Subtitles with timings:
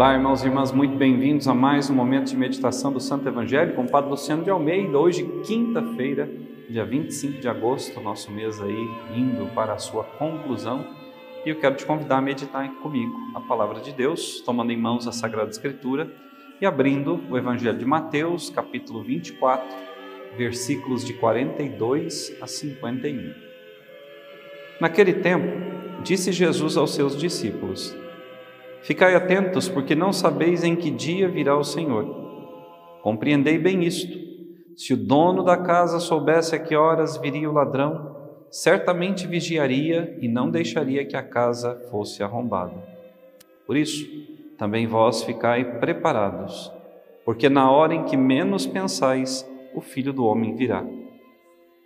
[0.00, 3.74] Olá, irmãos e irmãs, muito bem-vindos a mais um momento de meditação do Santo Evangelho
[3.74, 4.98] com o Padre Luciano de Almeida.
[4.98, 6.26] Hoje, quinta-feira,
[6.70, 10.86] dia 25 de agosto, nosso mês aí indo para a sua conclusão.
[11.44, 15.06] E eu quero te convidar a meditar comigo a palavra de Deus, tomando em mãos
[15.06, 16.10] a Sagrada Escritura
[16.58, 19.68] e abrindo o Evangelho de Mateus, capítulo 24,
[20.34, 23.34] versículos de 42 a 51.
[24.80, 25.46] Naquele tempo,
[26.02, 27.94] disse Jesus aos seus discípulos:
[28.82, 32.04] Ficai atentos, porque não sabeis em que dia virá o Senhor.
[33.02, 34.18] Compreendei bem isto.
[34.76, 38.16] Se o dono da casa soubesse a que horas viria o ladrão,
[38.50, 42.74] certamente vigiaria e não deixaria que a casa fosse arrombada.
[43.66, 44.06] Por isso,
[44.58, 46.72] também vós ficai preparados,
[47.24, 50.84] porque na hora em que menos pensais, o filho do homem virá.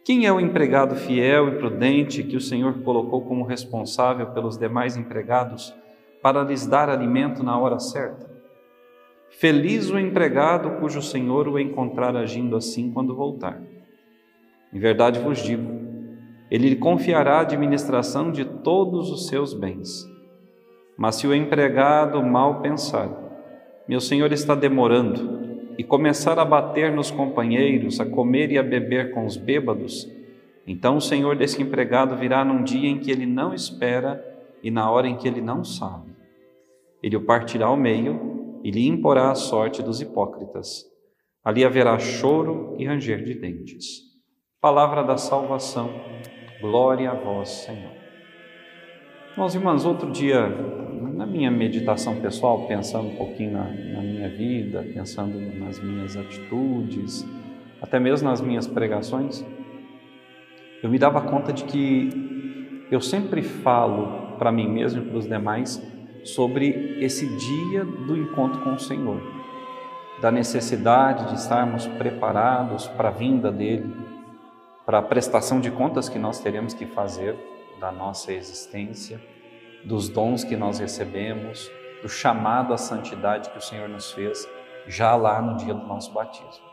[0.05, 4.97] Quem é o empregado fiel e prudente que o Senhor colocou como responsável pelos demais
[4.97, 5.75] empregados?
[6.25, 8.27] Para lhes dar alimento na hora certa.
[9.29, 13.61] Feliz o empregado cujo senhor o encontrar agindo assim quando voltar.
[14.73, 15.71] Em verdade vos digo,
[16.51, 20.09] ele lhe confiará a administração de todos os seus bens.
[20.97, 23.11] Mas se o empregado mal pensar,
[23.87, 25.45] meu senhor está demorando,
[25.77, 30.11] e começar a bater nos companheiros, a comer e a beber com os bêbados,
[30.67, 34.25] então o senhor desse empregado virá num dia em que ele não espera
[34.63, 36.14] e na hora em que ele não sabe
[37.05, 40.85] ele o partirá ao meio e lhe imporá a sorte dos hipócritas.
[41.45, 44.01] Ali haverá choro e ranger de dentes.
[44.59, 45.91] Palavra da salvação,
[46.63, 47.93] glória a vós, Senhor.
[49.37, 50.49] Irmãos, outro dia,
[51.15, 57.23] na minha meditação pessoal, pensando um pouquinho na, na minha vida, pensando nas minhas atitudes,
[57.83, 59.45] até mesmo nas minhas pregações,
[60.83, 65.29] eu me dava conta de que eu sempre falo para mim mesmo e para os
[65.29, 65.93] demais
[66.25, 69.21] sobre esse dia do encontro com o Senhor,
[70.21, 73.95] da necessidade de estarmos preparados para a vinda dele,
[74.87, 77.37] para a prestação de contas que nós teremos que fazer
[77.79, 79.21] da nossa existência,
[79.85, 81.71] dos dons que nós recebemos,
[82.03, 84.49] do chamado à santidade que o Senhor nos fez
[84.87, 86.65] já lá no dia do nosso batismo.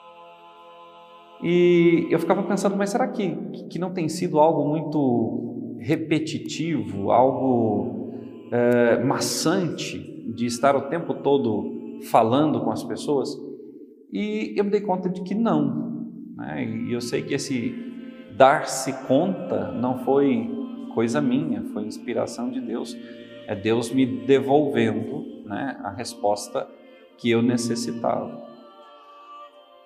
[1.44, 3.36] E eu ficava pensando, mas será que,
[3.70, 8.01] que não tem sido algo muito repetitivo, algo
[8.52, 9.98] é, maçante
[10.36, 13.30] de estar o tempo todo falando com as pessoas?
[14.12, 16.06] E eu me dei conta de que não.
[16.36, 16.66] Né?
[16.66, 17.74] E eu sei que esse
[18.36, 20.50] dar-se conta não foi
[20.94, 22.96] coisa minha, foi inspiração de Deus.
[23.48, 26.68] É Deus me devolvendo né, a resposta
[27.18, 28.50] que eu necessitava.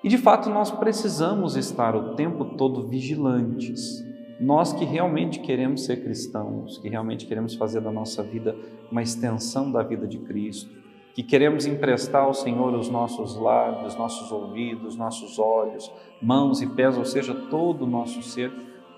[0.03, 4.04] E de fato nós precisamos estar o tempo todo vigilantes,
[4.40, 8.56] nós que realmente queremos ser cristãos, que realmente queremos fazer da nossa vida
[8.91, 10.69] uma extensão da vida de Cristo,
[11.13, 15.90] que queremos emprestar ao Senhor os nossos lábios, nossos ouvidos, nossos olhos,
[16.22, 18.51] mãos e pés, ou seja, todo o nosso ser,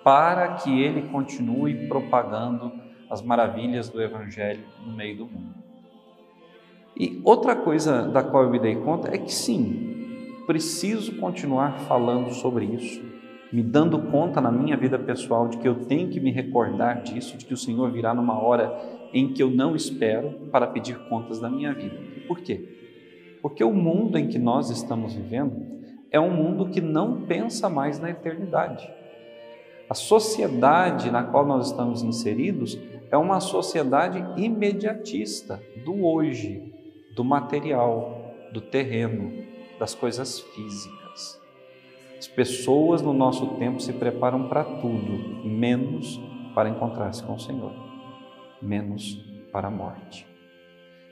[0.03, 2.71] para que Ele continue propagando
[3.07, 5.53] as maravilhas do Evangelho no meio do mundo.
[6.99, 12.33] E outra coisa da qual eu me dei conta é que sim, preciso continuar falando
[12.33, 13.06] sobre isso
[13.51, 17.37] me dando conta na minha vida pessoal de que eu tenho que me recordar disso,
[17.37, 18.77] de que o Senhor virá numa hora
[19.13, 21.97] em que eu não espero para pedir contas da minha vida.
[22.27, 23.39] Por quê?
[23.41, 25.65] Porque o mundo em que nós estamos vivendo
[26.11, 28.89] é um mundo que não pensa mais na eternidade.
[29.89, 32.77] A sociedade na qual nós estamos inseridos
[33.09, 36.73] é uma sociedade imediatista do hoje,
[37.15, 39.31] do material, do terreno,
[39.79, 40.96] das coisas físicas.
[42.17, 46.19] As pessoas no nosso tempo se preparam para tudo, menos
[46.55, 47.71] para encontrar-se com o Senhor,
[48.59, 50.25] menos para a morte.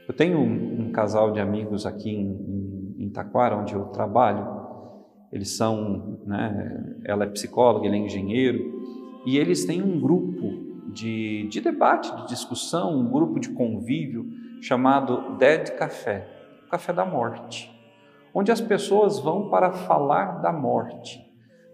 [0.07, 4.65] Eu tenho um, um casal de amigos aqui em, em, Taquara, onde eu trabalho.
[5.31, 8.81] Eles são, né, ela é psicóloga, ele é engenheiro,
[9.27, 14.25] e eles têm um grupo de, de debate, de discussão, um grupo de convívio
[14.59, 16.27] chamado Dead Café,
[16.69, 17.74] Café da Morte
[18.35, 21.25] onde as pessoas vão para falar da morte,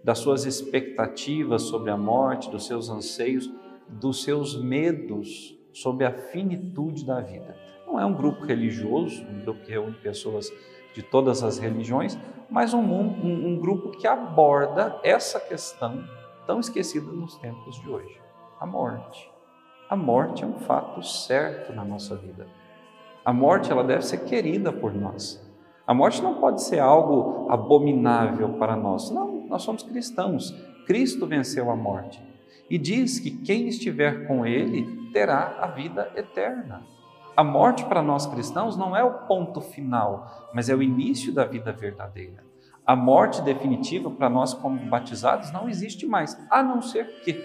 [0.04, 3.50] das suas expectativas sobre a morte, dos seus anseios,
[3.88, 7.56] dos seus medos sobre a finitude da vida.
[7.84, 10.52] Não é um grupo religioso, um grupo que reúne pessoas
[10.94, 12.16] de todas as religiões,
[12.48, 16.04] mas um, um, um grupo que aborda essa questão
[16.46, 18.20] tão esquecida nos tempos de hoje:
[18.60, 19.30] a morte.
[19.90, 22.46] A morte é um fato certo na nossa vida.
[23.24, 25.51] A morte ela deve ser querida por nós.
[25.86, 29.10] A morte não pode ser algo abominável para nós.
[29.10, 30.54] Não, nós somos cristãos.
[30.86, 32.22] Cristo venceu a morte
[32.70, 36.82] e diz que quem estiver com Ele terá a vida eterna.
[37.36, 41.44] A morte para nós cristãos não é o ponto final, mas é o início da
[41.44, 42.44] vida verdadeira.
[42.86, 47.42] A morte definitiva para nós como batizados não existe mais, a não ser que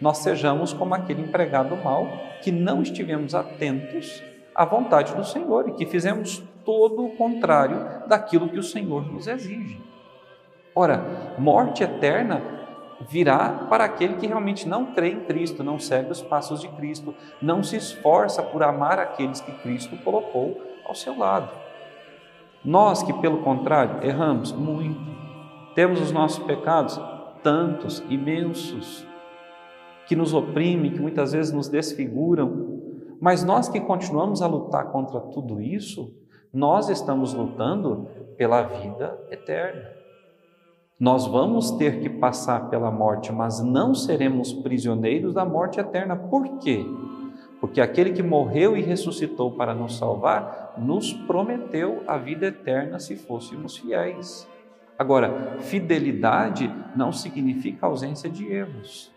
[0.00, 2.06] nós sejamos como aquele empregado mal
[2.42, 4.22] que não estivemos atentos
[4.54, 9.26] à vontade do Senhor e que fizemos todo o contrário daquilo que o Senhor nos
[9.26, 9.80] exige.
[10.74, 12.42] Ora, morte eterna
[13.08, 17.14] virá para aquele que realmente não crê em Cristo, não segue os passos de Cristo,
[17.40, 21.48] não se esforça por amar aqueles que Cristo colocou ao seu lado.
[22.64, 25.00] Nós que, pelo contrário, erramos muito,
[25.74, 27.00] temos os nossos pecados
[27.42, 29.06] tantos, imensos,
[30.06, 32.80] que nos oprimem, que muitas vezes nos desfiguram,
[33.20, 36.12] mas nós que continuamos a lutar contra tudo isso,
[36.52, 39.90] nós estamos lutando pela vida eterna.
[40.98, 46.14] Nós vamos ter que passar pela morte, mas não seremos prisioneiros da morte eterna.
[46.16, 46.84] Por quê?
[47.60, 53.16] Porque aquele que morreu e ressuscitou para nos salvar, nos prometeu a vida eterna se
[53.16, 54.48] fôssemos fiéis.
[54.98, 59.10] Agora, fidelidade não significa ausência de erros.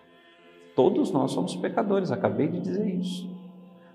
[0.75, 3.42] Todos nós somos pecadores, acabei de dizer isso.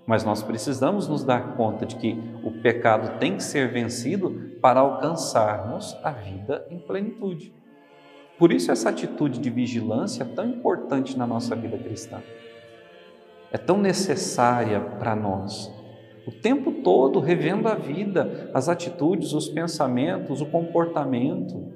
[0.09, 4.79] Mas nós precisamos nos dar conta de que o pecado tem que ser vencido para
[4.79, 7.53] alcançarmos a vida em plenitude.
[8.35, 12.23] Por isso, essa atitude de vigilância é tão importante na nossa vida cristã.
[13.51, 15.71] É tão necessária para nós.
[16.25, 21.71] O tempo todo revendo a vida, as atitudes, os pensamentos, o comportamento.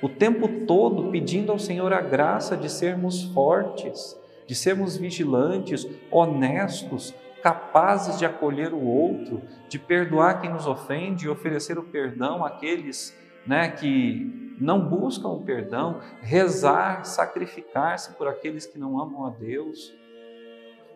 [0.00, 7.14] O tempo todo pedindo ao Senhor a graça de sermos fortes, de sermos vigilantes, honestos,
[7.42, 13.16] capazes de acolher o outro, de perdoar quem nos ofende e oferecer o perdão àqueles
[13.46, 19.94] né, que não buscam o perdão, rezar, sacrificar-se por aqueles que não amam a Deus.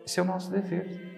[0.05, 1.15] Esse é o nosso dever.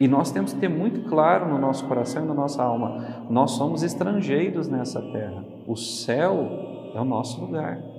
[0.00, 3.52] E nós temos que ter muito claro no nosso coração e na nossa alma: nós
[3.52, 5.44] somos estrangeiros nessa terra.
[5.68, 7.93] O céu é o nosso lugar.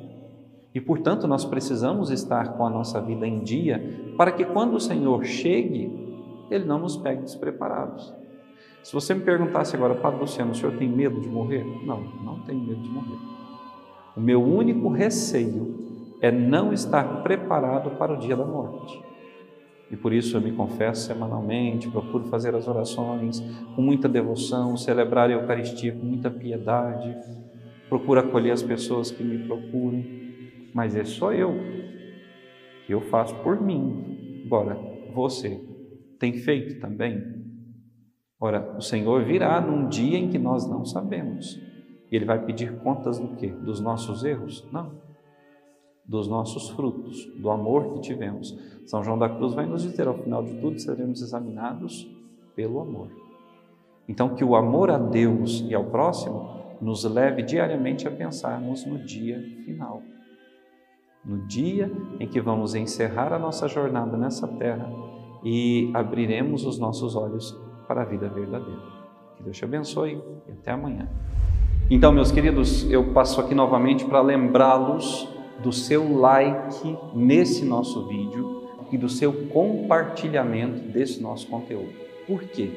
[0.76, 4.80] E, portanto, nós precisamos estar com a nossa vida em dia para que, quando o
[4.80, 5.90] Senhor chegue,
[6.52, 8.14] Ele não nos pegue despreparados.
[8.84, 11.66] Se você me perguntasse agora, Padre Luciano, o senhor tem medo de morrer?
[11.86, 13.18] Não, não tenho medo de morrer.
[14.16, 15.76] O meu único receio
[16.22, 19.02] é não estar preparado para o dia da morte.
[19.90, 23.40] E por isso eu me confesso semanalmente, procuro fazer as orações
[23.76, 27.16] com muita devoção, celebrar a Eucaristia com muita piedade,
[27.88, 30.25] procuro acolher as pessoas que me procuram,
[30.76, 31.54] mas é só eu
[32.86, 34.44] que eu faço por mim.
[34.46, 34.78] Agora,
[35.14, 35.66] você
[36.20, 37.24] tem feito também?
[38.38, 41.56] Ora, o Senhor virá num dia em que nós não sabemos.
[42.12, 43.48] E Ele vai pedir contas do quê?
[43.48, 44.68] Dos nossos erros?
[44.70, 44.92] Não.
[46.06, 48.54] Dos nossos frutos, do amor que tivemos.
[48.86, 52.06] São João da Cruz vai nos dizer, ao final de tudo, seremos examinados
[52.54, 53.10] pelo amor.
[54.10, 59.00] Então, que o amor a Deus e ao próximo nos leve diariamente a pensarmos no
[59.00, 60.04] dia final.
[61.26, 64.88] No dia em que vamos encerrar a nossa jornada nessa terra
[65.44, 67.58] e abriremos os nossos olhos
[67.88, 68.82] para a vida verdadeira.
[69.36, 71.10] Que Deus te abençoe e até amanhã.
[71.90, 75.28] Então, meus queridos, eu passo aqui novamente para lembrá-los
[75.64, 81.94] do seu like nesse nosso vídeo e do seu compartilhamento desse nosso conteúdo.
[82.28, 82.72] Por quê?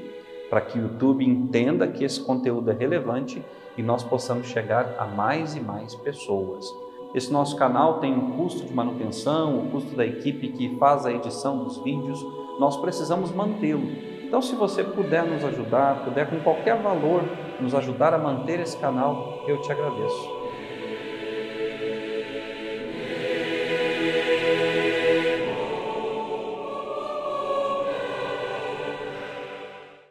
[0.48, 3.42] Para que o YouTube entenda que esse conteúdo é relevante
[3.76, 6.66] e nós possamos chegar a mais e mais pessoas.
[7.14, 11.12] Esse nosso canal tem um custo de manutenção, o custo da equipe que faz a
[11.12, 12.24] edição dos vídeos,
[12.58, 13.88] nós precisamos mantê-lo.
[14.22, 17.22] Então, se você puder nos ajudar, puder com qualquer valor
[17.60, 20.37] nos ajudar a manter esse canal, eu te agradeço.